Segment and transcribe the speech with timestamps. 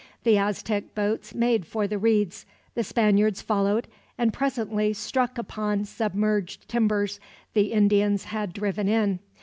[0.23, 6.67] The Aztec boats made for the reeds, the Spaniards followed, and presently struck upon submerged
[6.67, 7.19] timbers
[7.53, 9.19] the Indians had driven in.